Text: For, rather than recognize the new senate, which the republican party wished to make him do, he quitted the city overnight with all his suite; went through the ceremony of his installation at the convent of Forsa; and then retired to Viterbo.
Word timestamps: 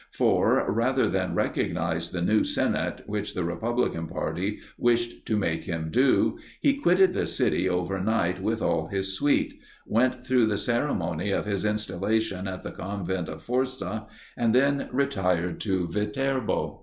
For, 0.09 0.65
rather 0.73 1.07
than 1.07 1.35
recognize 1.35 2.09
the 2.09 2.23
new 2.23 2.43
senate, 2.43 3.03
which 3.05 3.35
the 3.35 3.43
republican 3.43 4.07
party 4.07 4.57
wished 4.75 5.27
to 5.27 5.37
make 5.37 5.65
him 5.65 5.89
do, 5.91 6.39
he 6.59 6.73
quitted 6.77 7.13
the 7.13 7.27
city 7.27 7.69
overnight 7.69 8.41
with 8.41 8.63
all 8.63 8.87
his 8.87 9.15
suite; 9.15 9.59
went 9.85 10.25
through 10.25 10.47
the 10.47 10.57
ceremony 10.57 11.29
of 11.29 11.45
his 11.45 11.65
installation 11.65 12.47
at 12.47 12.63
the 12.63 12.71
convent 12.71 13.29
of 13.29 13.43
Forsa; 13.43 14.07
and 14.35 14.55
then 14.55 14.89
retired 14.91 15.61
to 15.61 15.87
Viterbo. 15.89 16.79